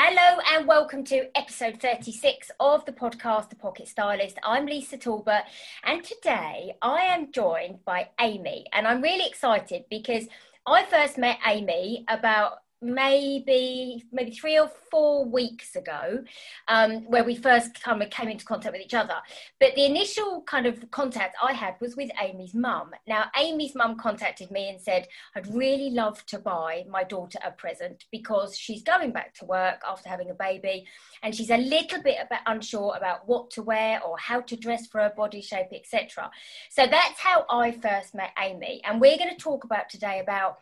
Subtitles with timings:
[0.00, 4.38] Hello and welcome to episode 36 of the podcast, The Pocket Stylist.
[4.44, 5.42] I'm Lisa Talbot,
[5.82, 8.66] and today I am joined by Aimee.
[8.72, 10.28] And I'm really excited because
[10.64, 16.22] I first met Aimee about maybe maybe three or four weeks ago
[16.68, 19.16] um, where we first kind of came into contact with each other.
[19.58, 22.90] But the initial kind of contact i had was with aimee's mum.
[23.06, 27.50] Now aimee's mum contacted me and said i'd really love to buy my daughter a
[27.50, 30.86] present because she's going back to work after having a baby
[31.22, 35.00] and she's a little bit unsure about what to wear or how to dress for
[35.00, 36.30] her body shape etc
[36.70, 38.80] so that's how i first met aimee.
[38.84, 40.58] And we're going to talk about today about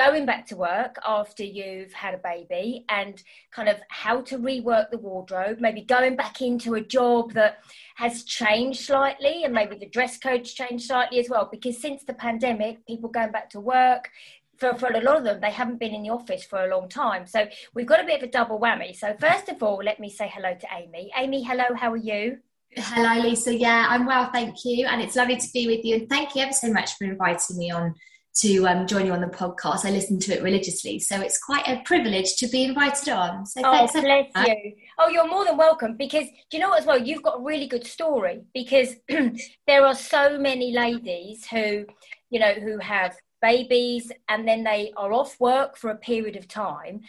[0.00, 4.90] going back to work after you've had a baby and kind of how to rework
[4.90, 7.58] the wardrobe, maybe going back into a job that
[7.96, 11.46] has changed slightly and maybe the dress code's changed slightly as well.
[11.52, 14.08] Because since the pandemic, people going back to work,
[14.56, 16.88] for, for a lot of them, they haven't been in the office for a long
[16.88, 17.26] time.
[17.26, 18.96] So we've got a bit of a double whammy.
[18.96, 21.10] So, first of all, let me say hello to Aimee.
[21.16, 22.38] Aimee, hello, how are you?
[22.76, 23.54] Hello, Lisa.
[23.54, 24.86] Yeah, I'm well, thank you.
[24.86, 25.96] And it's lovely to be with you.
[25.96, 27.94] And thank you ever so much for inviting me on
[28.36, 29.84] to um, join you on the podcast.
[29.84, 33.44] I listen to it religiously, so it's quite a privilege to be invited on.
[33.44, 34.72] So oh, bless you.
[34.98, 35.96] Oh, you're more than welcome.
[35.96, 36.80] Because do you know what?
[36.80, 38.42] As well, you've got a really good story.
[38.54, 38.94] Because
[39.66, 41.84] there are so many ladies who,
[42.30, 46.46] you know, who have babies and then they are off work for a period of
[46.46, 47.00] time,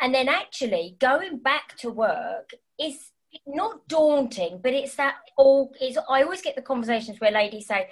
[0.00, 3.10] and then actually going back to work is
[3.46, 5.72] not daunting, but it's that all.
[5.82, 7.88] Is I always get the conversations where ladies say,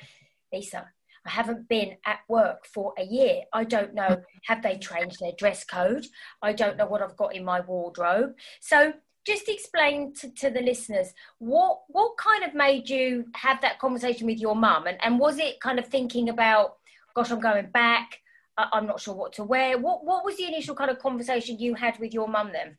[0.53, 0.87] Lisa
[1.27, 3.43] I haven't been at work for a year.
[3.53, 4.23] I don't know, mm.
[4.45, 6.07] have they changed their dress code?
[6.43, 8.35] I don't know what I've got in my wardrobe.
[8.61, 8.93] So
[9.27, 14.27] just explain to, to the listeners what what kind of made you have that conversation
[14.27, 16.77] with your mum and, and was it kind of thinking about
[17.15, 18.21] gosh i'm going back
[18.57, 21.59] I, i'm not sure what to wear what what was the initial kind of conversation
[21.59, 22.79] you had with your mum then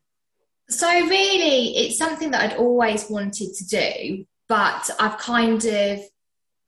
[0.69, 5.99] so really it's something that i'd always wanted to do but i've kind of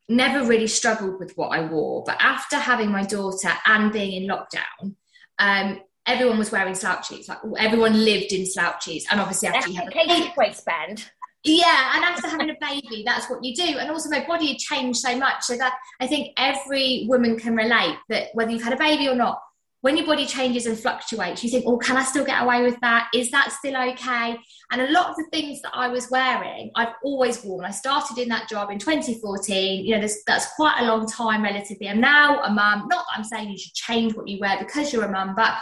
[0.10, 2.04] never really struggled with what I wore.
[2.06, 4.96] But after having my daughter and being in lockdown,
[5.38, 7.30] um, everyone was wearing slouchies.
[7.30, 11.10] Like everyone lived in slouchies, and obviously after you have a waistband.
[11.46, 13.78] Yeah, and after having a baby, that's what you do.
[13.78, 17.56] And also, my body had changed so much, so that I think every woman can
[17.56, 19.40] relate that whether you've had a baby or not,
[19.82, 22.78] when your body changes and fluctuates, you think, oh, can I still get away with
[22.82, 23.10] that?
[23.14, 24.38] Is that still okay?
[24.72, 27.64] And a lot of the things that I was wearing, I've always worn.
[27.64, 29.86] I started in that job in 2014.
[29.86, 31.88] You know, that's quite a long time relatively.
[31.88, 32.88] I'm now a mum.
[32.90, 35.58] Not that I'm saying you should change what you wear because you're a mum, but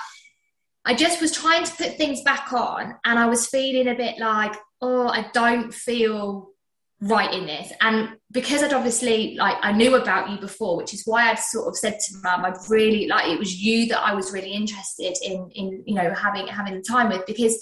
[0.84, 4.18] I just was trying to put things back on and I was feeling a bit
[4.18, 6.50] like, oh, I don't feel
[7.02, 7.72] right in this.
[7.82, 11.68] And because i'd obviously like i knew about you before which is why i'd sort
[11.68, 15.16] of said to mum i'd really like it was you that i was really interested
[15.24, 17.58] in in you know having having the time with because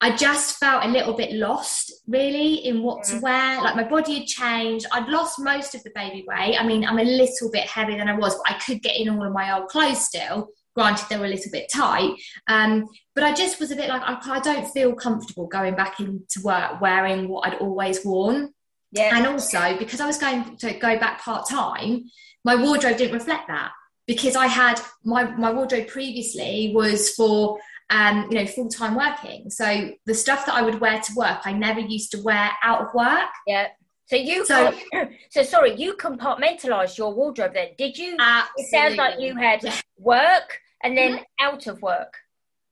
[0.00, 3.22] i just felt a little bit lost really in what to mm.
[3.22, 4.86] wear like my body had changed.
[4.92, 6.58] I'd lost most of the baby weight.
[6.58, 9.08] I mean i'm a little bit heavier than i was but i could get in
[9.08, 12.14] all of my old clothes still granted they were a little bit tight
[12.48, 16.00] um, but i just was a bit like I, I, don't feel comfortable going back
[16.00, 18.52] into work wearing what i'd always worn.
[18.92, 19.16] Yeah.
[19.16, 22.04] And also because i was going to go back part-time
[22.44, 23.72] my wardrobe didn't reflect that
[24.06, 27.58] because i had my, my wardrobe previously was for
[27.90, 29.50] um, you know full-time working.
[29.50, 32.80] So the stuff that i would wear to work i never used to wear out
[32.80, 33.30] of work.
[33.46, 33.68] Yeah.
[34.06, 34.74] So you so,
[35.30, 37.68] so sorry, you compartmentalized your wardrobe then.
[37.78, 38.62] Did you absolutely.
[38.62, 39.60] it sounds like you had
[39.96, 41.22] work and then mm-hmm.
[41.46, 42.14] out of work?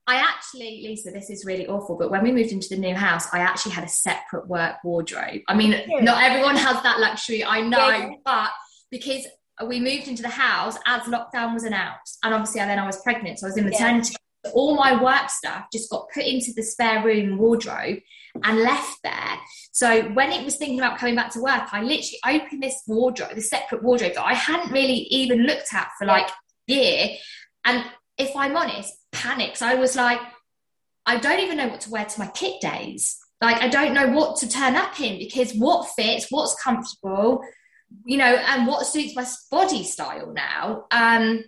[0.05, 3.25] I actually, Lisa, this is really awful, but when we moved into the new house,
[3.33, 5.41] I actually had a separate work wardrobe.
[5.47, 8.09] I mean, not everyone has that luxury, I know, yeah.
[8.25, 8.49] but
[8.91, 9.25] because
[9.65, 13.39] we moved into the house as lockdown was announced, and obviously then I was pregnant,
[13.39, 14.15] so I was in maternity.
[14.43, 14.51] Yeah.
[14.53, 17.99] all my work stuff just got put into the spare room wardrobe
[18.43, 19.37] and left there.
[19.71, 23.35] So when it was thinking about coming back to work, I literally opened this wardrobe,
[23.35, 26.33] this separate wardrobe that I hadn't really even looked at for like a
[26.73, 27.07] year.
[27.63, 27.85] And
[28.17, 29.61] if I'm honest, panics.
[29.61, 30.19] I was like,
[31.05, 33.17] I don't even know what to wear to my kit days.
[33.41, 37.41] Like I don't know what to turn up in because what fits, what's comfortable,
[38.05, 40.85] you know, and what suits my body style now.
[40.91, 41.43] Um,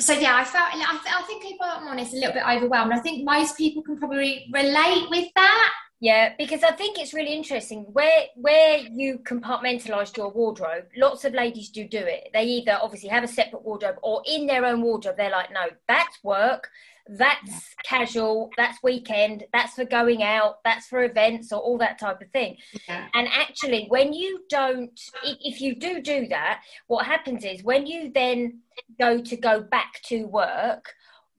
[0.00, 2.92] so yeah, I felt I, think if I'm honest, a little bit overwhelmed.
[2.92, 5.72] I think most people can probably relate with that.
[6.00, 10.86] Yeah, because I think it's really interesting where where you compartmentalised your wardrobe.
[10.96, 12.28] Lots of ladies do do it.
[12.34, 15.16] They either obviously have a separate wardrobe or in their own wardrobe.
[15.16, 16.68] They're like, no, that's work,
[17.08, 22.20] that's casual, that's weekend, that's for going out, that's for events or all that type
[22.20, 22.56] of thing.
[22.88, 23.06] Yeah.
[23.14, 28.10] And actually, when you don't, if you do do that, what happens is when you
[28.12, 28.60] then
[28.98, 30.92] go to go back to work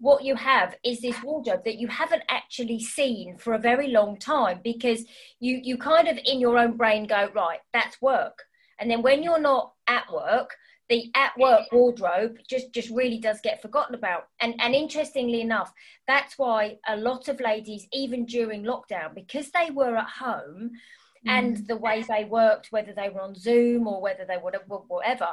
[0.06, 4.16] what you have is this wardrobe that you haven't actually seen for a very long
[4.20, 5.04] time because
[5.40, 8.44] you you kind of in your own brain go right that's work.
[8.80, 10.52] And then when you're not at work
[10.90, 14.28] the at work wardrobe just just really does get forgotten about.
[14.42, 15.74] And and interestingly enough
[16.08, 20.70] that's why a lot of ladies even during lockdown because they were at home
[21.26, 21.68] and mm.
[21.68, 24.54] the way they worked whether they were on zoom or whether they were
[24.88, 25.30] whatever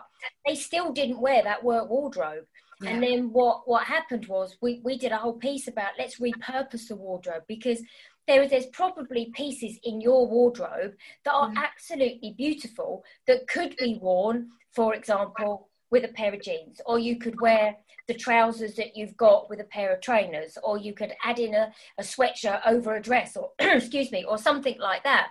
[0.47, 2.47] they still didn't wear that work wardrobe
[2.83, 2.91] yeah.
[2.91, 6.89] And then what what happened was we we did a whole piece about let's repurpose
[6.89, 7.83] the wardrobe because
[8.27, 10.95] there is there's probably pieces in your wardrobe
[11.25, 11.57] that are mm.
[11.57, 17.19] absolutely beautiful that could be worn, for example, with a pair of jeans, or you
[17.19, 17.77] could wear
[18.09, 21.55] the trousers that you've got with a pair of trainers, or you could add in
[21.55, 25.29] a, a sweatshirt over a dress, or excuse me, or something like that.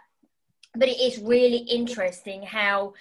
[0.75, 2.93] But it is really interesting how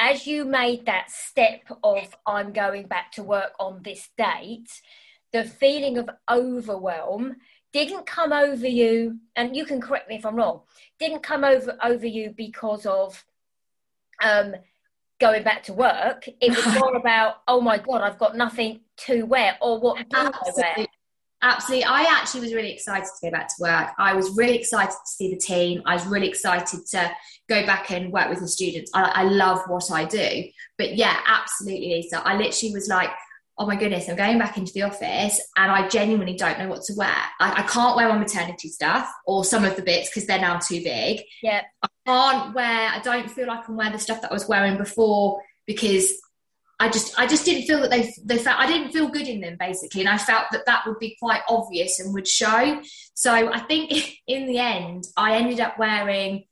[0.00, 4.68] as you made that step of I'm going back to work on this date,
[5.32, 7.36] the feeling of overwhelm
[7.72, 10.62] didn't come over you, and you can correct me if I'm wrong,
[10.98, 13.24] didn't come over over you because of
[14.24, 14.54] um,
[15.20, 16.26] going back to work.
[16.40, 20.16] It was more about, oh my god, I've got nothing to wear, or what do
[20.16, 20.64] Absolutely.
[20.64, 20.86] I wear?
[21.42, 21.84] Absolutely.
[21.84, 23.90] I actually was really excited to go back to work.
[23.98, 25.82] I was really excited to see the team.
[25.86, 27.12] I was really excited to
[27.48, 28.90] go back and work with the students.
[28.94, 30.44] I, I love what I do.
[30.76, 32.22] But yeah, absolutely, Lisa.
[32.24, 33.10] I literally was like,
[33.56, 36.82] oh my goodness, I'm going back into the office and I genuinely don't know what
[36.84, 37.14] to wear.
[37.40, 40.58] I, I can't wear my maternity stuff or some of the bits because they're now
[40.58, 41.22] too big.
[41.42, 41.62] Yeah.
[41.82, 44.48] I can't wear, I don't feel like I can wear the stuff that I was
[44.48, 46.10] wearing before because
[46.80, 49.42] I just I just didn't feel that they they felt I didn't feel good in
[49.42, 52.80] them basically, and I felt that that would be quite obvious and would show.
[53.12, 53.92] So I think
[54.26, 56.44] in the end, I ended up wearing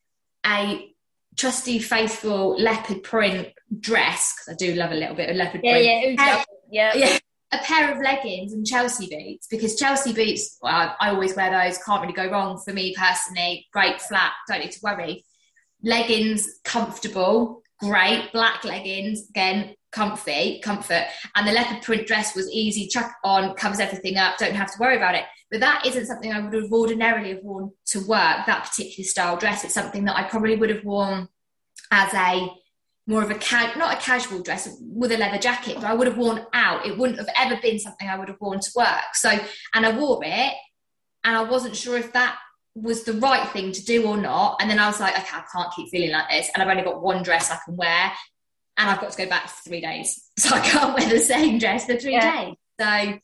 [0.46, 0.94] a
[1.36, 3.48] trusty, faithful leopard print
[3.80, 6.20] dress because I do love a little bit of leopard yeah, print.
[6.20, 7.18] Yeah, yeah, yeah.
[7.50, 11.78] A pair of leggings and Chelsea boots because Chelsea boots, well, I always wear those.
[11.78, 13.66] Can't really go wrong for me personally.
[13.72, 15.24] Great flat, don't need to worry.
[15.82, 18.30] Leggings, comfortable, great.
[18.34, 21.06] Black leggings, again, comfy, comfort.
[21.34, 24.78] And the leopard print dress was easy, chuck on, covers everything up, don't have to
[24.78, 25.24] worry about it.
[25.50, 29.36] But that isn't something I would have ordinarily have worn to work, that particular style
[29.36, 29.64] dress.
[29.64, 31.28] It's something that I probably would have worn
[31.90, 32.50] as a
[33.06, 36.06] more of a ca- not a casual dress with a leather jacket, but I would
[36.06, 36.86] have worn out.
[36.86, 39.14] It wouldn't have ever been something I would have worn to work.
[39.14, 39.30] So,
[39.74, 40.52] and I wore it,
[41.24, 42.36] and I wasn't sure if that
[42.74, 44.58] was the right thing to do or not.
[44.60, 46.82] And then I was like, okay, I can't keep feeling like this, and I've only
[46.82, 48.12] got one dress I can wear,
[48.78, 51.58] and I've got to go back for three days, so I can't wear the same
[51.58, 52.44] dress for three yeah.
[52.44, 52.54] days.
[52.80, 53.18] So,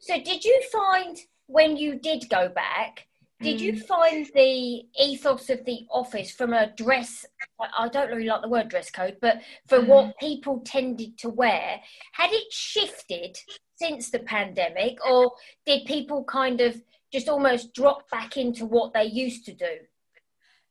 [0.00, 3.06] so did you find when you did go back?
[3.40, 3.84] Did you mm.
[3.84, 7.26] find the ethos of the office from a dress?
[7.76, 9.88] I don't really like the word dress code, but for mm.
[9.88, 11.80] what people tended to wear,
[12.12, 13.36] had it shifted
[13.76, 15.32] since the pandemic, or
[15.66, 16.80] did people kind of
[17.12, 19.78] just almost drop back into what they used to do?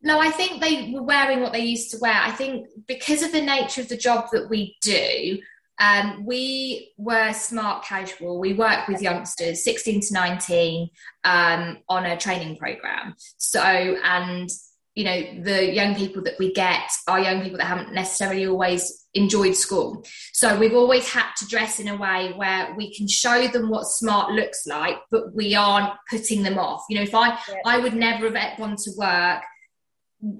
[0.03, 2.13] No, I think they were wearing what they used to wear.
[2.13, 5.39] I think because of the nature of the job that we do,
[5.79, 8.39] um, we were smart casual.
[8.39, 10.89] We work with youngsters, 16 to 19,
[11.24, 13.15] um, on a training program.
[13.38, 14.50] So, and
[14.93, 19.07] you know, the young people that we get are young people that haven't necessarily always
[19.15, 20.05] enjoyed school.
[20.33, 23.86] So we've always had to dress in a way where we can show them what
[23.86, 26.83] smart looks like, but we aren't putting them off.
[26.89, 27.39] You know, if I.
[27.65, 29.43] I would never have gone to work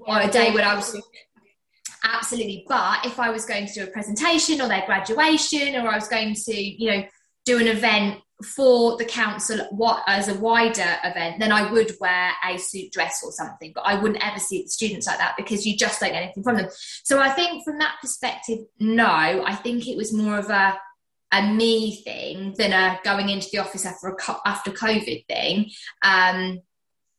[0.06, 1.00] on a day when I was
[2.04, 2.64] absolutely.
[2.68, 6.08] But if I was going to do a presentation or their graduation, or I was
[6.08, 7.04] going to, you know,
[7.44, 12.32] do an event for the council what as a wider event then i would wear
[12.50, 13.70] a suit dress or something.
[13.72, 16.42] But i wouldn't ever see the students like that because you just don't get anything
[16.42, 16.68] from them.
[17.04, 19.06] So i think from that perspective no.
[19.06, 20.78] I think it was more of a
[21.32, 25.70] a me thing than a going into the office after a, after COVID thing.
[26.02, 26.60] Um,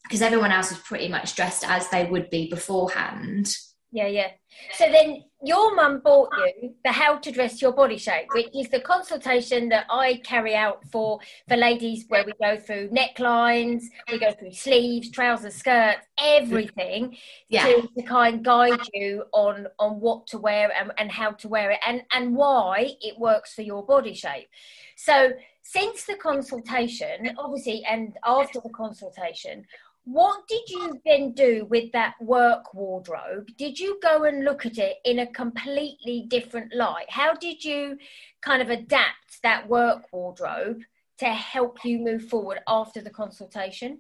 [0.08, 3.56] because everyone else was pretty much dressed as they would be beforehand.
[3.92, 4.32] Yeah, yeah.
[4.74, 8.68] So then your mum bought you the How to Dress Your Body Shape, which is
[8.68, 14.20] the consultation that I carry out for for ladies where we go through necklines, we
[14.20, 17.16] go through sleeves, trousers, skirts, everything
[17.48, 17.68] yeah.
[17.68, 21.48] to, to kind of guide you on on what to wear and, and how to
[21.48, 24.50] wear it and, and why it works for your body shape.
[24.98, 25.32] So
[25.62, 29.66] since the consultation, obviously, and after the consultation,
[30.06, 33.50] what did you then do with that work wardrobe?
[33.58, 37.10] Did you go and look at it in a completely different light?
[37.10, 37.98] How did you
[38.42, 40.82] kind of adapt that work wardrobe
[41.18, 44.00] to help you move forward after the consultation?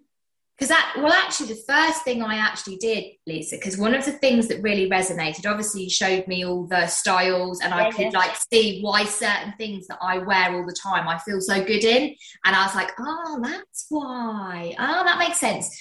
[0.55, 4.13] Because that, well, actually, the first thing I actually did, Lisa, because one of the
[4.13, 8.13] things that really resonated, obviously, you showed me all the styles, and yeah, I could
[8.13, 8.19] yeah.
[8.19, 11.83] like see why certain things that I wear all the time I feel so good
[11.83, 14.73] in, and I was like, oh, that's why.
[14.79, 15.77] Oh, that makes sense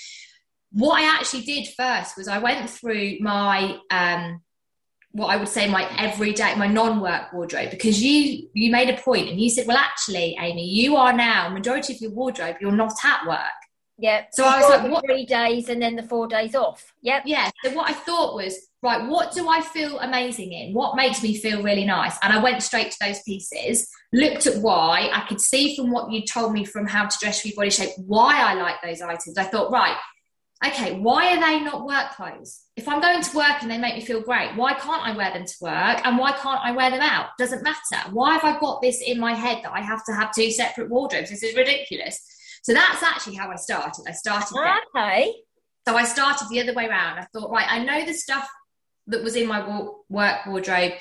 [0.74, 4.42] what I actually did first was I went through my um,
[5.12, 9.28] what I would say my everyday, my non-work wardrobe, because you you made a point
[9.28, 12.94] and you said, well, actually, Aimee, you are now majority of your wardrobe, you're not
[13.04, 13.38] at work.
[13.96, 14.24] Yeah.
[14.32, 15.04] So I was like, what?
[15.06, 16.92] Three days and then the four days off.
[17.02, 17.22] Yep.
[17.26, 17.48] Yeah.
[17.62, 20.74] So what I thought was, right, what do I feel amazing in?
[20.74, 22.16] What makes me feel really nice?
[22.20, 25.10] And I went straight to those pieces, looked at why.
[25.12, 27.70] I could see from what you told me from how to dress for your body
[27.70, 29.38] shape why I like those items.
[29.38, 29.96] I thought, right,
[30.66, 32.62] okay, why are they not work clothes?
[32.76, 35.32] If I'm going to work and they make me feel great, why can't I wear
[35.32, 36.00] them to work?
[36.04, 37.30] And why can't I wear them out?
[37.38, 38.10] Doesn't matter.
[38.10, 40.90] Why have I got this in my head that I have to have two separate
[40.90, 41.30] wardrobes?
[41.30, 42.20] This is ridiculous.
[42.62, 44.04] So that's actually how I started.
[44.08, 44.54] I started
[44.94, 45.34] Okay.
[45.86, 47.18] So I started the other way around.
[47.18, 48.48] I thought, right, I know the stuff
[49.06, 50.94] that was in my work wardrobe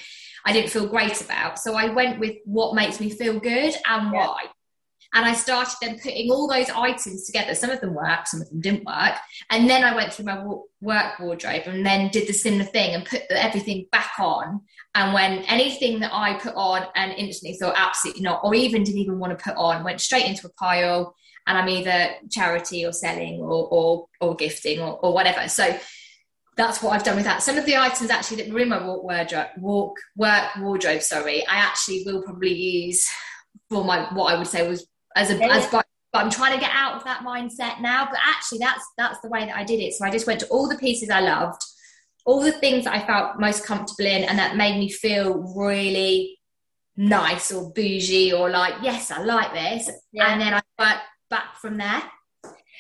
[0.46, 1.60] I didn't feel great about.
[1.60, 4.12] So I went with what makes me feel good and yeah.
[4.12, 4.44] why.
[5.14, 7.54] And I started then putting all those items together.
[7.54, 9.16] Some of them worked, some of them didn't work.
[9.52, 10.44] And then I went through my
[10.82, 14.62] work wardrobe and then did the similar thing and put everything back on.
[14.96, 19.02] And when anything that I put on and instantly thought absolutely not, or even didn't
[19.02, 21.16] even want to put on, went straight into a pile.
[21.46, 25.48] And I'm either charity or selling or or, or gifting or, or whatever.
[25.48, 25.78] So
[26.56, 27.44] that's what I've done with that.
[27.44, 31.46] Some of the items actually that were in my walk wardrobe, walk work wardrobe, sorry,
[31.48, 33.08] I actually will probably use
[33.70, 35.68] for my what I would say was as a as
[36.14, 38.06] but I'm trying to get out of that mindset now.
[38.06, 39.94] But actually, that's that's the way that I did it.
[39.94, 41.62] So I just went to all the pieces I loved,
[42.26, 46.40] all the things that I felt most comfortable in, and that made me feel really
[46.96, 49.90] nice or bougie or like, yes, I like this.
[50.12, 50.32] Yeah.
[50.32, 52.04] And then I went back from there.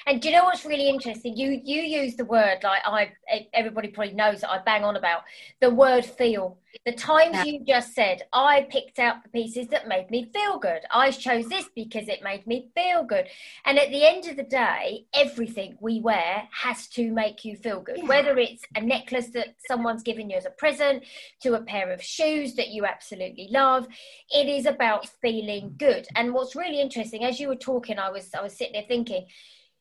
[0.05, 1.37] And do you know what's really interesting?
[1.37, 3.11] You you use the word like I
[3.53, 5.23] everybody probably knows that I bang on about
[5.61, 6.57] the word feel.
[6.85, 7.43] The times yeah.
[7.43, 10.81] you just said I picked out the pieces that made me feel good.
[10.91, 13.27] I chose this because it made me feel good.
[13.65, 17.79] And at the end of the day, everything we wear has to make you feel
[17.79, 17.99] good.
[17.99, 18.07] Yeah.
[18.07, 21.03] Whether it's a necklace that someone's given you as a present,
[21.41, 23.87] to a pair of shoes that you absolutely love,
[24.31, 26.07] it is about feeling good.
[26.15, 29.27] And what's really interesting, as you were talking, I was I was sitting there thinking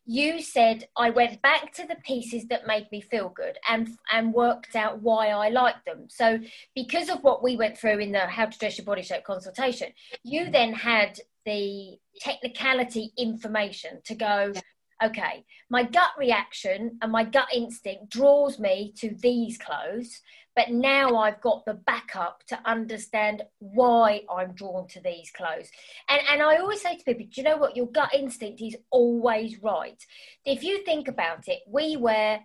[0.04, 4.34] you said I went back to the pieces that made me feel good and and
[4.34, 6.06] worked out why I liked them.
[6.08, 6.38] So
[6.74, 9.92] because of what we went through in the how to dress your body shape consultation,
[10.24, 10.52] you mm.
[10.52, 14.52] then had the technicality information to go
[15.04, 20.20] okay, my gut reaction and my gut instinct draws me to these clothes,
[20.54, 25.70] but now I've got the backup to understand why I'm drawn to these clothes.
[26.08, 27.76] And, and I always say to people, do you know what?
[27.76, 30.04] Your gut instinct is always right.
[30.44, 32.40] If you think about it, we wear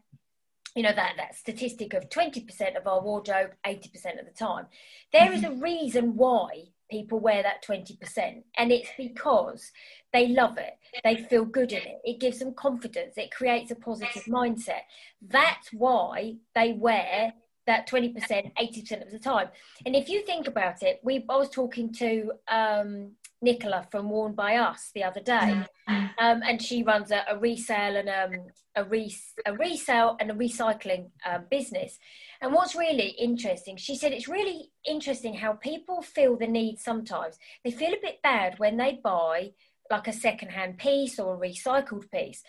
[0.75, 4.67] you know that that statistic of 20% of our wardrobe 80% of the time
[5.11, 5.61] There is a mm-hmm.
[5.61, 9.71] reason why people wear that 20% and it's because
[10.13, 10.73] they love it
[11.03, 14.81] they feel good in it it gives them confidence it creates a positive mindset
[15.27, 17.33] that's why they wear
[17.67, 19.49] that 20% 80% of the time
[19.85, 24.33] and if you think about it we i was talking to um, nicola from worn
[24.33, 25.53] by us the other day
[25.89, 26.05] mm-hmm.
[26.17, 30.33] um, and she runs a, a resale and um, a, res- a resale and a
[30.33, 31.99] recycling um, business
[32.41, 37.37] and what's really interesting, she said it's really interesting how people feel the need sometimes.
[37.63, 39.51] They feel a bit bad when they buy
[39.89, 42.43] like a second-hand piece or a recycled piece.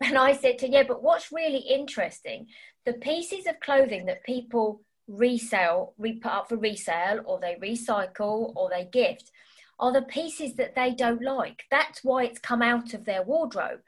[0.00, 2.46] And I said to yeah, but what's really interesting,
[2.84, 8.52] the pieces of clothing that people resell, re put up for resale, or they recycle,
[8.56, 9.30] or they gift,
[9.78, 11.64] are the pieces that they don't like.
[11.70, 13.80] That's why it's come out of their wardrobe.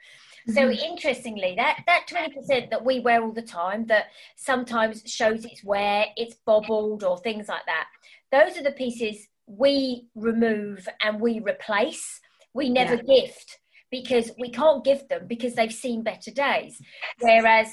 [0.47, 0.91] So mm-hmm.
[0.91, 4.05] interestingly, that that twenty percent that we wear all the time, that
[4.37, 7.87] sometimes shows its wear, it's bobbled or things like that.
[8.31, 12.21] Those are the pieces we remove and we replace.
[12.53, 13.01] We never yeah.
[13.01, 13.59] gift
[13.91, 16.81] because we can't give them because they've seen better days.
[17.19, 17.71] Whereas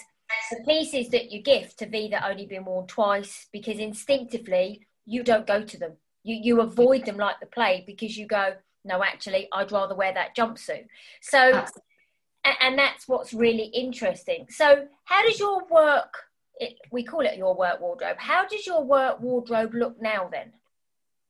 [0.50, 5.46] the pieces that you gift have either only been worn twice because instinctively you don't
[5.46, 5.92] go to them.
[6.22, 8.54] You you avoid them like the plague because you go,
[8.84, 10.86] no, actually, I'd rather wear that jumpsuit.
[11.22, 11.64] So,
[12.44, 14.46] and, and that's what's really interesting.
[14.50, 16.14] So, how does your work?
[16.60, 18.16] It, we call it your work wardrobe.
[18.18, 20.52] How does your work wardrobe look now then?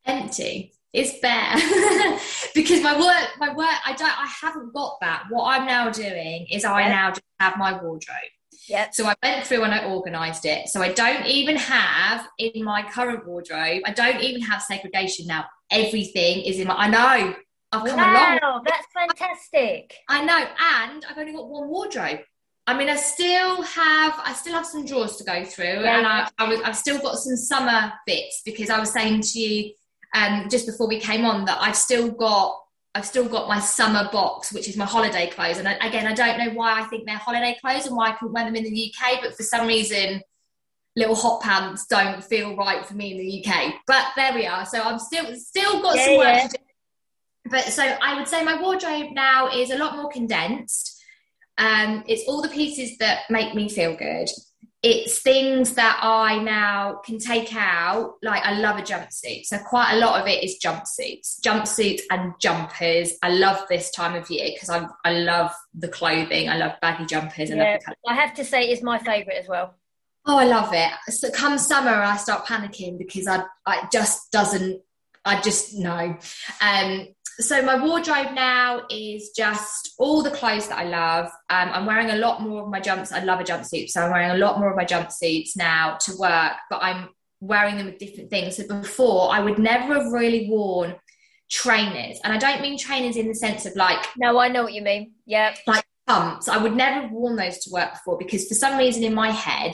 [0.04, 0.72] Empty.
[0.94, 1.56] It's bare
[2.54, 5.24] because my work, my work, I don't, I haven't got that.
[5.28, 8.30] What I'm now doing is I now just have my wardrobe.
[8.68, 8.88] Yeah.
[8.92, 10.68] So I went through and I organised it.
[10.68, 13.82] So I don't even have in my current wardrobe.
[13.84, 15.46] I don't even have segregation now.
[15.68, 16.74] Everything is in my.
[16.74, 17.34] I know.
[17.72, 18.64] I've come wow, along.
[18.64, 19.96] that's fantastic.
[20.08, 22.20] I know, and I've only got one wardrobe.
[22.68, 25.98] I mean, I still have, I still have some drawers to go through, yeah.
[25.98, 29.72] and I, I have still got some summer bits because I was saying to you
[30.14, 32.60] um, just before we came on that I've still got
[32.96, 35.58] I've still got my summer box, which is my holiday clothes.
[35.58, 38.12] And I, again, I don't know why I think they're holiday clothes and why I
[38.12, 40.22] can wear them in the UK, but for some reason,
[40.94, 43.74] little hot pants don't feel right for me in the UK.
[43.88, 44.64] But there we are.
[44.64, 46.46] So I'm still still got yeah, some work yeah.
[46.46, 46.64] to do.
[47.50, 51.02] But so I would say my wardrobe now is a lot more condensed.
[51.58, 54.28] Um, it's all the pieces that make me feel good
[54.84, 58.16] it's things that I now can take out.
[58.22, 62.34] Like I love a jumpsuit, so quite a lot of it is jumpsuits, jumpsuits and
[62.38, 63.14] jumpers.
[63.22, 66.50] I love this time of year because I I love the clothing.
[66.50, 67.50] I love baggy jumpers.
[67.50, 69.74] I yeah, I have to say, it's my favourite as well.
[70.26, 70.90] Oh, I love it.
[71.08, 74.82] So come summer, I start panicking because I, I just doesn't.
[75.24, 76.18] I just know.
[76.60, 81.26] Um, so my wardrobe now is just all the clothes that I love.
[81.50, 83.12] Um, I'm wearing a lot more of my jumps.
[83.12, 86.16] I love a jumpsuit, so I'm wearing a lot more of my jumpsuits now to
[86.18, 86.52] work.
[86.70, 87.08] But I'm
[87.40, 88.56] wearing them with different things.
[88.56, 90.94] So before, I would never have really worn
[91.50, 94.04] trainers, and I don't mean trainers in the sense of like.
[94.16, 95.12] No, I know what you mean.
[95.26, 96.48] Yeah, like pumps.
[96.48, 99.30] I would never have worn those to work before because for some reason in my
[99.30, 99.72] head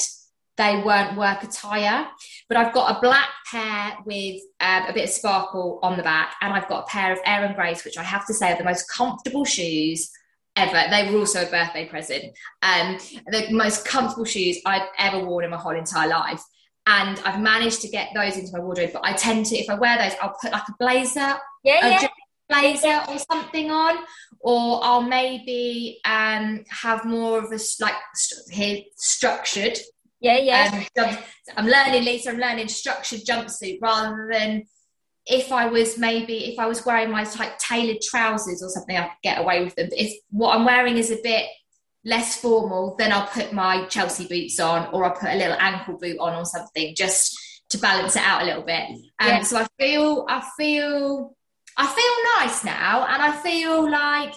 [0.60, 2.06] they weren't work attire.
[2.48, 6.34] But I've got a black pair with um, a bit of sparkle on the back,
[6.42, 8.64] and I've got a pair of Aaron Grace, which I have to say are the
[8.64, 10.10] most comfortable shoes
[10.56, 10.82] ever.
[10.90, 12.24] They were also a birthday present.
[12.62, 16.42] Um, the most comfortable shoes I've ever worn in my whole entire life.
[16.86, 18.90] And I've managed to get those into my wardrobe.
[18.92, 22.08] But I tend to, if I wear those, I'll put like a blazer, yeah, yeah.
[22.48, 23.98] blazer or something on,
[24.40, 27.94] or I'll maybe um, have more of a like
[28.50, 29.78] here structured
[30.20, 30.84] yeah, yeah.
[30.98, 31.18] Um,
[31.56, 32.30] I'm learning, Lisa.
[32.30, 34.64] I'm learning structured jumpsuit rather than
[35.26, 39.02] if I was maybe if I was wearing my like tailored trousers or something, I
[39.02, 39.88] could get away with them.
[39.88, 41.46] But if what I'm wearing is a bit
[42.04, 45.98] less formal, then I'll put my Chelsea boots on, or I'll put a little ankle
[45.98, 47.38] boot on or something just
[47.70, 48.88] to balance it out a little bit.
[48.88, 49.42] And yeah.
[49.42, 51.36] so I feel, I feel,
[51.76, 54.34] I feel nice now, and I feel like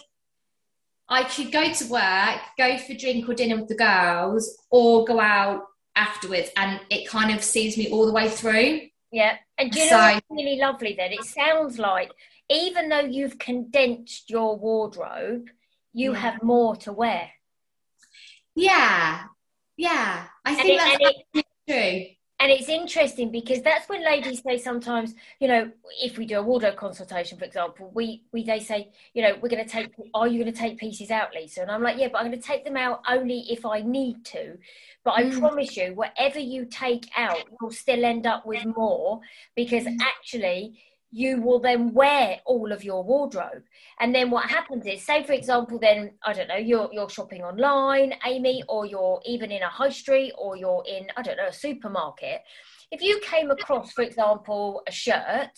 [1.10, 5.20] I could go to work, go for drink or dinner with the girls, or go
[5.20, 5.64] out
[5.96, 8.82] afterwards and it kind of sees me all the way through.
[9.12, 9.38] Yeah.
[9.58, 11.12] And do you so, know what's really lovely then?
[11.14, 12.12] It sounds like
[12.50, 15.50] even though you've condensed your wardrobe,
[15.94, 16.20] you yeah.
[16.20, 17.30] have more to wear.
[18.56, 19.24] Yeah.
[19.78, 20.26] Yeah.
[20.44, 21.00] I think it,
[21.34, 22.16] that's it, true.
[22.44, 26.42] And it's interesting because that's when ladies say sometimes, you know, if we do a
[26.42, 30.28] wardrobe consultation, for example, we, we they say, you know, we're going to take, are
[30.28, 31.62] you going to take pieces out, Lisa?
[31.62, 34.26] And I'm like, yeah, but I'm going to take them out only if I need
[34.26, 34.58] to.
[35.06, 35.40] But I mm.
[35.40, 39.22] promise you, whatever you take out, you'll still end up with more
[39.56, 39.96] because mm.
[40.02, 40.84] actually
[41.16, 43.62] you will then wear all of your wardrobe.
[44.00, 47.44] And then what happens is, say for example, then I don't know, you're you're shopping
[47.44, 51.48] online, Aimee, or you're even in a high street, or you're in I don't know
[51.48, 52.42] a supermarket.
[52.90, 55.52] If you came across, for example, a shirt,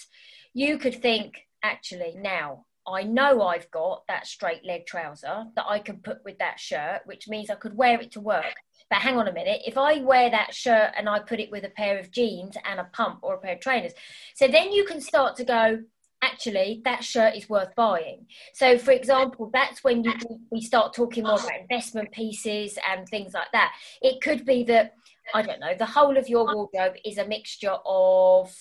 [0.54, 5.80] you could think, actually, now I know I've got that straight leg trouser that I
[5.80, 8.56] can put with that shirt, which means I could wear it to work.
[8.90, 11.64] But hang on a minute, if I wear that shirt and I put it with
[11.64, 13.94] a pair of jeans and a pump or a pair of trainers,
[14.36, 15.80] so then you can start to go,
[16.22, 18.28] actually, that shirt is worth buying.
[18.54, 20.14] So, for example, that's when you,
[20.52, 23.74] we start talking more about investment pieces and things like that.
[24.02, 24.94] It could be that,
[25.34, 28.56] I don't know, the whole of your wardrobe is a mixture of,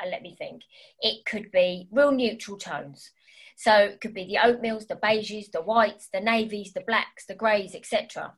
[0.00, 0.62] uh, let me think,
[1.00, 3.10] it could be real neutral tones.
[3.58, 7.34] So it could be the oatmeals, the beiges, the whites, the navies, the blacks, the
[7.34, 8.34] greys, etc.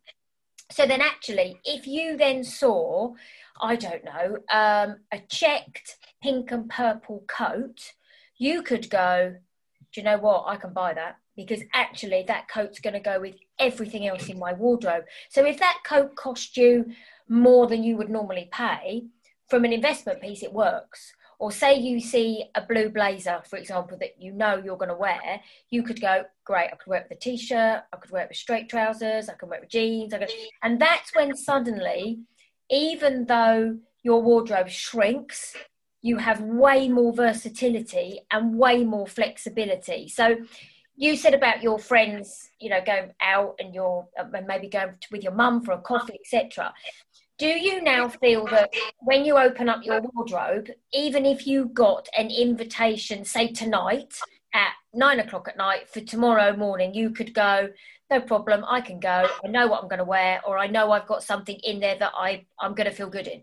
[0.70, 3.12] So then, actually, if you then saw,
[3.60, 7.92] I don't know, um, a checked pink and purple coat,
[8.38, 9.36] you could go,
[9.92, 10.44] do you know what?
[10.46, 14.38] I can buy that because actually that coat's going to go with everything else in
[14.38, 15.04] my wardrobe.
[15.28, 16.92] So if that coat cost you
[17.28, 19.04] more than you would normally pay,
[19.50, 21.12] from an investment piece, it works.
[21.40, 24.94] Or say you see a blue blazer, for example, that you know you're going to
[24.94, 28.24] wear, you could go, great, I could wear it with a t-shirt, I could wear
[28.24, 30.12] it with straight trousers, I could wear it with jeans,
[30.62, 32.20] and that's when suddenly,
[32.70, 35.56] even though your wardrobe shrinks,
[36.02, 40.08] you have way more versatility and way more flexibility.
[40.08, 40.36] So
[41.00, 45.22] you said about your friends, you know, going out and you're uh, maybe going with
[45.22, 46.74] your mum for a coffee, etc.
[47.40, 52.06] Do you now feel that when you open up your wardrobe, even if you got
[52.14, 54.14] an invitation, say tonight
[54.52, 57.70] at nine o'clock at night for tomorrow morning, you could go,
[58.10, 59.26] no problem, I can go.
[59.42, 61.96] I know what I'm going to wear, or I know I've got something in there
[61.98, 63.42] that I, I'm going to feel good in.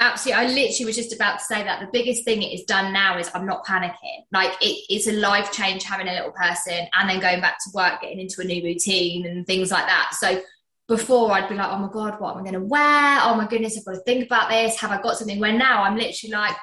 [0.00, 0.42] Absolutely.
[0.42, 3.18] I literally was just about to say that the biggest thing it is done now
[3.18, 4.24] is I'm not panicking.
[4.32, 7.70] Like it, it's a life change having a little person and then going back to
[7.74, 10.12] work, getting into a new routine and things like that.
[10.14, 10.40] So
[10.88, 13.18] before I'd be like, oh my God, what am I going to wear?
[13.22, 14.78] Oh my goodness, I've got to think about this.
[14.80, 15.40] Have I got something?
[15.40, 16.56] Where now I'm literally like,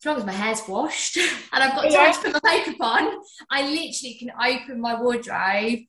[0.00, 1.16] as long as my hair's washed
[1.52, 2.12] and I've got time yeah.
[2.12, 5.80] to put my makeup on, I literally can open my wardrobe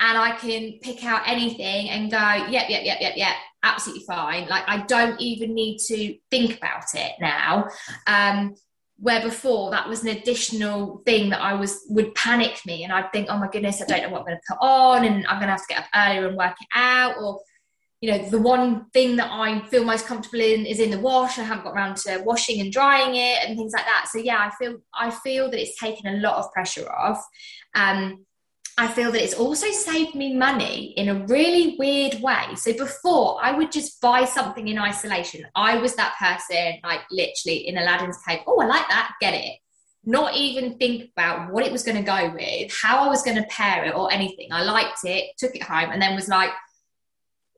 [0.00, 4.48] and I can pick out anything and go, yep, yep, yep, yep, yep, absolutely fine.
[4.48, 7.68] Like I don't even need to think about it now.
[8.06, 8.54] Um,
[8.98, 12.84] where before that was an additional thing that I was would panic me.
[12.84, 15.04] And I'd think, oh my goodness, I don't know what I'm going to put on
[15.04, 17.16] and I'm going to have to get up earlier and work it out.
[17.20, 17.40] Or
[18.00, 21.38] you know the one thing that I feel most comfortable in is in the wash.
[21.38, 24.08] I haven't got around to washing and drying it and things like that.
[24.10, 27.24] So yeah I feel I feel that it's taken a lot of pressure off.
[27.74, 28.26] Um,
[28.76, 32.54] I feel that it's also saved me money in a really weird way.
[32.56, 35.46] So before I would just buy something in isolation.
[35.54, 38.40] I was that person, like literally in Aladdin's cave.
[38.46, 39.58] Oh, I like that, get it.
[40.04, 43.36] Not even think about what it was going to go with, how I was going
[43.36, 44.48] to pair it, or anything.
[44.50, 46.50] I liked it, took it home, and then was like,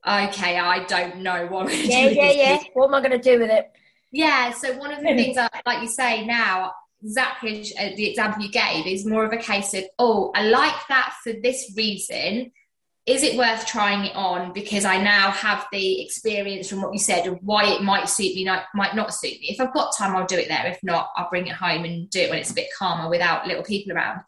[0.06, 2.14] okay, I don't know what I'm going to yeah, do.
[2.14, 2.58] Yeah, yeah, yeah.
[2.74, 3.70] What am I going to do with it?
[4.12, 4.52] Yeah.
[4.52, 8.50] So one of the things, I, like you say now, exactly uh, the example you
[8.50, 12.52] gave is more of a case of, oh, I like that for this reason.
[13.06, 14.52] Is it worth trying it on?
[14.52, 18.34] Because I now have the experience from what you said of why it might suit
[18.34, 19.46] me, might not suit me.
[19.48, 20.66] If I've got time, I'll do it there.
[20.66, 23.46] If not, I'll bring it home and do it when it's a bit calmer without
[23.46, 24.22] little people around.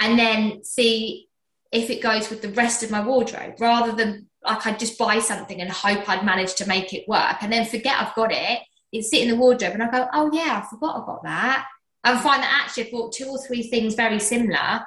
[0.00, 1.26] And then see
[1.72, 5.18] if it goes with the rest of my wardrobe rather than like I'd just buy
[5.18, 8.60] something and hope I'd manage to make it work and then forget I've got it.
[8.92, 11.66] It's sitting in the wardrobe and I go, oh yeah, I forgot I got that
[12.04, 14.80] and find that actually I've bought two or three things very similar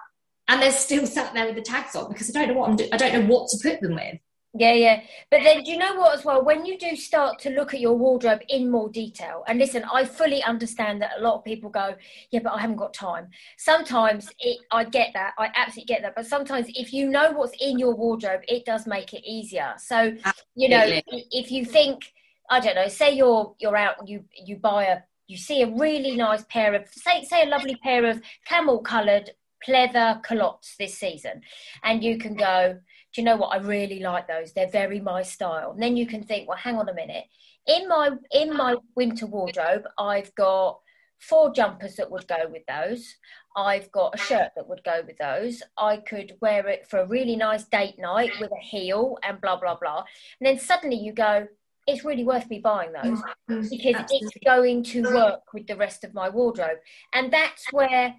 [0.48, 2.76] and they're still sat there with the tags on because I don't know what I'm
[2.76, 4.20] do- I don't know what to put them with.
[4.56, 5.02] Yeah, yeah.
[5.32, 6.46] But then do you know what as well?
[6.46, 10.06] When you do start to look at your wardrobe in more detail, and listen, I
[10.06, 11.96] fully understand that a lot of people go,
[12.30, 13.30] Yeah, but I haven't got time.
[13.58, 16.14] Sometimes it I get that, I absolutely get that.
[16.16, 19.74] But sometimes if you know what's in your wardrobe, it does make it easier.
[19.78, 20.36] So, absolutely.
[20.56, 22.14] you know, if you think
[22.50, 25.00] I don't know, say you're you're out and you you buy a
[25.34, 29.32] you see a really nice pair of say say a lovely pair of camel coloured
[29.68, 31.42] pleather culottes this season.
[31.84, 32.78] And you can go
[33.14, 33.54] do you know what?
[33.54, 34.54] I really like those.
[34.54, 35.72] They're very my style.
[35.72, 37.26] And then you can think well hang on a minute.
[37.66, 40.80] In my in my winter wardrobe i've got
[41.20, 43.16] four jumpers that would go with those.
[43.56, 45.64] I've got a shirt that would go with those.
[45.78, 49.56] I could wear it for a really nice date night with a heel and blah
[49.56, 50.04] blah blah.
[50.40, 51.48] And then suddenly you go
[51.88, 54.18] it's really worth me buying those mm, because Absolutely.
[54.22, 56.78] it's going to work with the rest of my wardrobe.
[57.14, 58.16] And that's where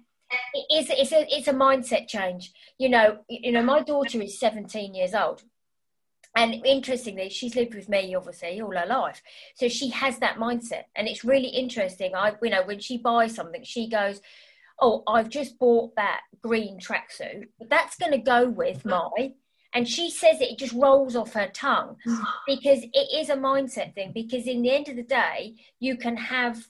[0.69, 2.51] it's, it's a it's a mindset change.
[2.77, 5.43] You know you know my daughter is 17 years old.
[6.37, 9.21] And interestingly she's lived with me obviously all her life.
[9.55, 10.83] So she has that mindset.
[10.95, 12.13] And it's really interesting.
[12.15, 14.21] I you know when she buys something she goes
[14.81, 17.45] oh i've just bought that green tracksuit.
[17.69, 19.33] That's going to go with my
[19.75, 21.97] and she says it, it just rolls off her tongue
[22.47, 26.17] because it is a mindset thing because in the end of the day you can
[26.17, 26.65] have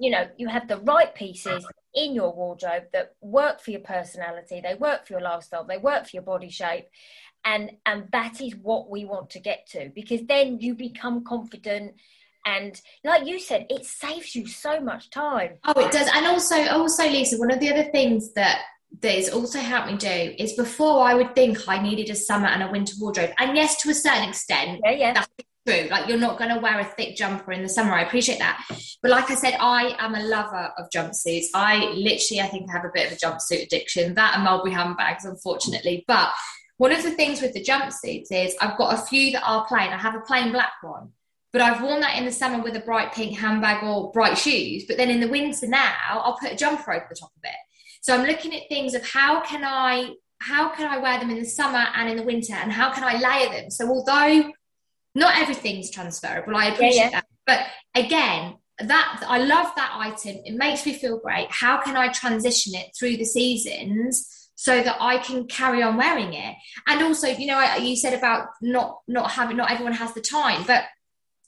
[0.00, 4.60] you know you have the right pieces in your wardrobe that work for your personality
[4.62, 6.86] they work for your lifestyle they work for your body shape
[7.44, 11.94] and and that is what we want to get to because then you become confident
[12.46, 15.58] and like you said it saves you so much time.
[15.64, 16.08] Oh it does.
[16.14, 18.62] And also also lisa one of the other things that
[19.00, 22.48] that has also helped me do is before I would think I needed a summer
[22.48, 23.30] and a winter wardrobe.
[23.38, 25.12] And yes, to a certain extent, yeah, yeah.
[25.12, 25.28] that's
[25.66, 25.88] true.
[25.88, 27.92] Like you're not going to wear a thick jumper in the summer.
[27.92, 28.64] I appreciate that.
[29.02, 31.46] But like I said, I am a lover of jumpsuits.
[31.54, 34.14] I literally, I think I have a bit of a jumpsuit addiction.
[34.14, 36.04] That and Mulberry handbags, unfortunately.
[36.08, 36.30] But
[36.78, 39.92] one of the things with the jumpsuits is I've got a few that are plain.
[39.92, 41.10] I have a plain black one.
[41.52, 44.84] But I've worn that in the summer with a bright pink handbag or bright shoes.
[44.86, 47.56] But then in the winter now, I'll put a jumper over the top of it.
[48.00, 51.38] So I'm looking at things of how can I how can I wear them in
[51.38, 53.70] the summer and in the winter and how can I layer them?
[53.70, 54.52] So although
[55.14, 57.10] not everything's transferable, I appreciate yeah, yeah.
[57.10, 57.26] that.
[57.46, 57.66] But
[58.04, 60.40] again, that I love that item.
[60.44, 61.48] It makes me feel great.
[61.50, 64.34] How can I transition it through the seasons?
[64.60, 66.56] so that I can carry on wearing it.
[66.88, 70.20] And also, you know, I, you said about not not having not everyone has the
[70.20, 70.82] time, but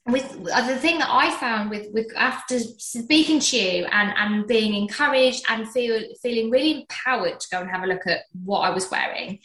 [0.06, 4.46] with uh, the thing that I found with with after speaking to you and and
[4.46, 8.60] being encouraged and feel feeling really empowered to go and have a look at what
[8.60, 9.40] I was wearing,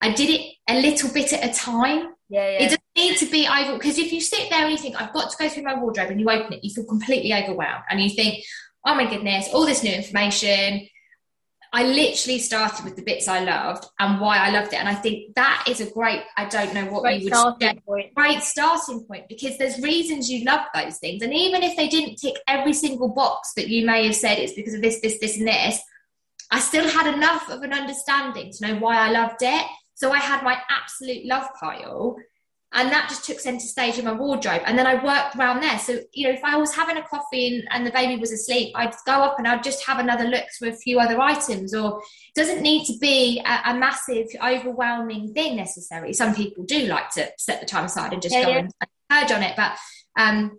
[0.00, 2.14] I did it a little bit at a time.
[2.28, 2.62] Yeah, yeah.
[2.62, 5.12] It doesn't need to be over because if you sit there and you think I've
[5.12, 8.00] got to go through my wardrobe and you open it, you feel completely overwhelmed and
[8.00, 8.44] you think,
[8.86, 10.88] oh my goodness, all this new information
[11.74, 14.78] I literally started with the bits I loved and why I loved it.
[14.78, 17.80] And I think that is a great, I don't know what great you would starting
[17.80, 18.14] point.
[18.14, 21.22] great starting point because there's reasons you love those things.
[21.22, 24.52] And even if they didn't tick every single box that you may have said it's
[24.52, 25.80] because of this, this, this, and this,
[26.50, 29.66] I still had enough of an understanding to know why I loved it.
[29.94, 32.16] So I had my absolute love pile
[32.74, 34.62] and that just took center stage in my wardrobe.
[34.64, 35.78] And then i worked around there.
[35.78, 38.72] So you know if i was having a coffee and, and, the baby was asleep
[38.76, 41.74] i'd go up and i'd just have another look through a few other items.
[41.74, 46.12] Or it doesn't need to be a, a massive overwhelming thing necessarily.
[46.12, 48.58] Some people do like to set the time aside and just yeah, go yeah.
[48.58, 48.72] and
[49.08, 49.54] purge on it.
[49.56, 49.76] But
[50.18, 50.58] um,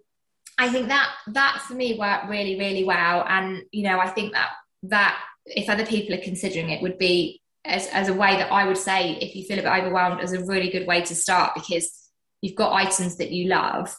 [0.57, 3.25] i think that that for me worked really really well.
[3.27, 4.51] And you know i think that
[4.83, 8.65] that if other people are considering it would be as, as a way that I
[8.65, 11.53] would say, if you feel a bit overwhelmed, as a really good way to start.
[11.55, 12.02] Because
[12.43, 13.97] you've got items that you love,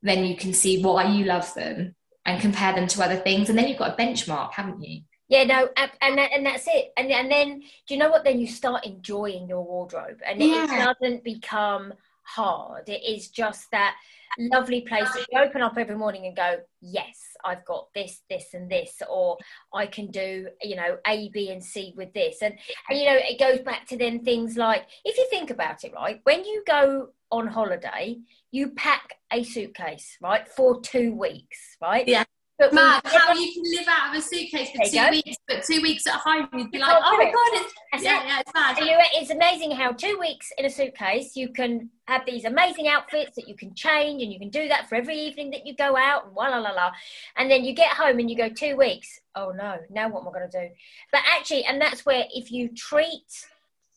[0.00, 3.48] then you can see why you love them and compare them to other things.
[3.48, 5.02] And then you've got a benchmark, haven't you?
[5.28, 6.92] Yeah, no, and and that's it.
[6.96, 8.22] And and then do you know what?
[8.22, 10.62] Then you start enjoying your wardrobe, and yeah.
[10.64, 11.92] it doesn't become
[12.26, 12.88] hard.
[12.88, 13.96] It is just that
[14.38, 18.70] lovely place you open up every morning and go, yes, I've got this, this, and
[18.70, 19.38] this, or
[19.72, 22.42] I can do, you know, A, B, and C with this.
[22.42, 22.54] And,
[22.90, 25.92] and, you know, it goes back to then things like, if you think about it,
[25.94, 28.18] right, when you go on holiday,
[28.50, 32.06] you pack a suitcase, right, for two weeks, right?
[32.06, 32.24] Yeah.
[32.58, 35.82] But Mad, how you can live out of a suitcase for two weeks, but two
[35.82, 38.76] weeks at home, you'd be like, oh my god, it's, yeah, yeah, it's mad.
[38.80, 43.46] it's amazing how two weeks in a suitcase, you can have these amazing outfits that
[43.46, 46.26] you can change, and you can do that for every evening that you go out,
[46.26, 46.92] and la la la la.
[47.36, 49.20] And then you get home and you go two weeks.
[49.34, 50.74] Oh no, now what am I going to do?
[51.12, 53.46] But actually, and that's where if you treat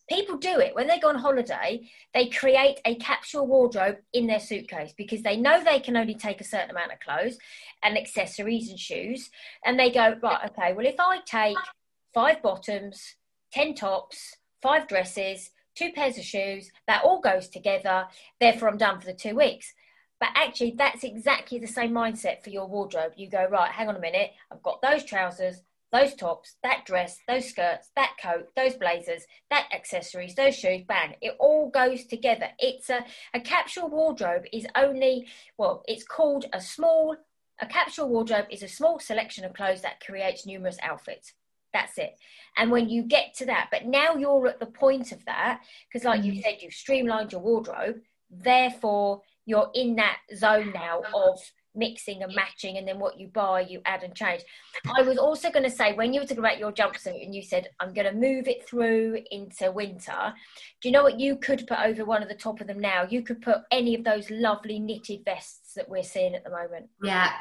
[0.09, 0.75] people do it.
[0.75, 5.37] When they go on holiday they create a capsule wardrobe in their suitcase because they
[5.37, 7.37] know they can only take a certain amount of clothes
[7.83, 9.29] and accessories and shoes.
[9.65, 11.57] And they go right okay well if i take
[12.13, 13.15] five bottoms
[13.53, 18.05] 10 tops five dresses two pairs of shoes that all goes together
[18.39, 19.73] therefore i'm done for the two weeks.
[20.19, 23.13] But actually that's exactly the same mindset for your wardrobe.
[23.15, 24.31] You go right hang on a minute.
[24.51, 29.67] I've got those trousers those tops, that dress, those skirts, that coat, those blazers, that
[29.73, 32.49] accessories, those shoes, bang, it all goes together.
[32.59, 37.15] It's a, a capsule wardrobe is only, well, it's called a small,
[37.59, 41.33] a capsule wardrobe is a small selection of clothes that creates numerous outfits.
[41.73, 42.17] That's it.
[42.57, 46.05] And when you get to that, but now you're at the point of that, because
[46.05, 46.41] like you mm.
[46.41, 47.97] said, you've streamlined your wardrobe,
[48.29, 51.31] therefore you're in that zone now uh-huh.
[51.31, 51.39] of
[51.79, 54.43] mixing and matching and then what you buy you add and change.
[54.95, 57.41] I was also going to say when you were talking about your jumpsuit and you
[57.41, 60.33] said i'm going to move it through into winter
[60.81, 61.19] do you know what?
[61.19, 63.03] You could put over one of the top of them now.
[63.03, 66.87] You could put any of those lovely knitted vests that we're seeing at the moment.
[67.03, 67.31] Yeah.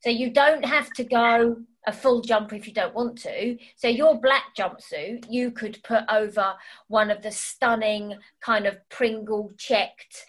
[0.00, 3.58] So you don't have to go a full jumper if you don't want to.
[3.76, 6.54] So your black jumpsuit, you could put over
[6.86, 10.24] one of the stunning kind of Pringle checked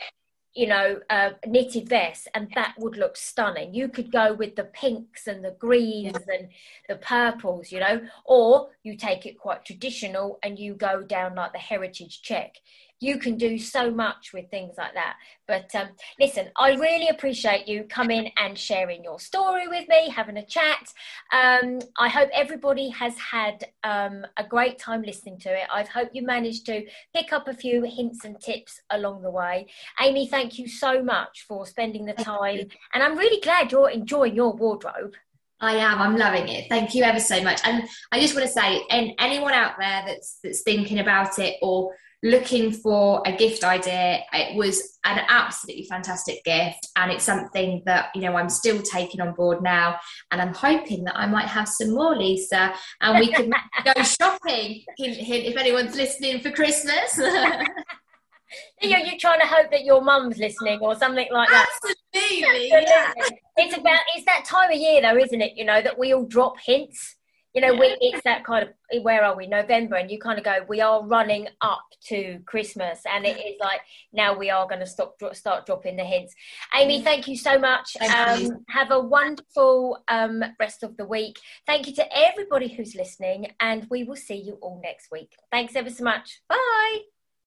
[0.56, 3.74] you know, uh, knitted vest, and that would look stunning.
[3.74, 6.36] You could go with the pinks and the greens yeah.
[6.36, 6.50] and
[6.88, 11.52] the purples, you know, or you take it quite traditional and you go down like
[11.52, 12.56] the heritage check
[12.99, 15.15] you can do so much with things like that.
[15.47, 20.38] But um, listen, I really appreciate you coming and sharing your story with me, having
[20.38, 20.88] a chat.
[21.31, 25.67] Um, I hope everybody has had um, a great time listening to it.
[25.71, 29.67] I hope you managed to pick up a few hints and tips along the way.
[29.99, 32.67] Aimee, thank you so much for spending the time.
[32.93, 35.15] And I'm really glad you're enjoying your wardrobe.
[35.60, 36.01] I am.
[36.01, 36.67] I'm loving it.
[36.69, 37.62] Thank you ever so much.
[37.63, 41.55] And I just want to say, and anyone out there that's that's thinking about it
[41.62, 41.93] or
[42.25, 44.23] looking for a gift idea.
[44.33, 49.21] It was an absolutely fantastic gift, and it's something that you know I'm still taking
[49.21, 49.99] on board now.
[50.31, 53.51] And I'm hoping that I might have some more, Lisa, and we can
[53.85, 54.83] go shopping.
[54.97, 57.17] Hint, hint, if anyone's listening for Christmas.
[58.81, 61.67] you're, you're trying to hope that your mum's listening or something like that.
[61.83, 62.69] Absolutely.
[62.69, 63.13] Yeah.
[63.57, 65.53] It's about it's that time of year though, isn't it?
[65.55, 67.14] You know that we all drop hints
[67.56, 69.48] you know, we, it's that kind of where are we?
[69.48, 73.56] November, and you kind of go, we are running up to Christmas, and it is
[73.62, 73.80] like
[74.12, 76.36] now we are going to stop start dropping the hints.
[76.76, 77.96] Aimee, thank you so much.
[78.02, 81.39] Um, have a wonderful um, rest of the week.
[81.65, 85.32] Thank you to everybody who's listening, and we will see you all next week.
[85.50, 86.41] Thanks ever so much.
[86.50, 87.14] Bye.